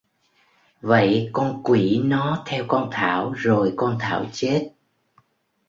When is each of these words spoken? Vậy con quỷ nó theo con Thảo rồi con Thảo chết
Vậy 0.81 1.29
con 1.33 1.61
quỷ 1.63 2.01
nó 2.03 2.43
theo 2.47 2.65
con 2.67 2.89
Thảo 2.91 3.31
rồi 3.33 3.73
con 3.75 3.97
Thảo 3.99 4.25
chết 4.31 4.71